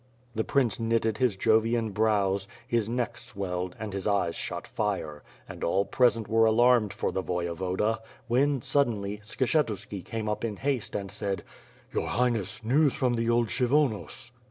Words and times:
The 0.33 0.43
prince 0.43 0.79
knitted 0.79 1.19
his 1.19 1.37
Jovian 1.37 1.91
brows; 1.91 2.47
his 2.67 2.89
neck 2.89 3.19
swelled, 3.19 3.75
and 3.77 3.93
his 3.93 4.07
eyes 4.07 4.35
shot 4.35 4.65
fire, 4.65 5.21
and 5.47 5.63
all 5.63 5.85
present 5.85 6.27
were 6.27 6.45
alarmed 6.45 6.91
for 6.91 7.11
the 7.11 7.21
Voye 7.21 7.53
voda, 7.53 7.99
when, 8.27 8.63
suddenly, 8.63 9.21
Skshetuski 9.23 10.03
came 10.03 10.27
up 10.27 10.43
in 10.43 10.57
haste 10.57 10.95
and 10.95 11.11
said: 11.11 11.43
"Your 11.93 12.07
Highness, 12.07 12.63
news 12.65 12.95
from 12.95 13.13
the 13.13 13.29
old 13.29 13.49
Kshyvonos." 13.49 14.31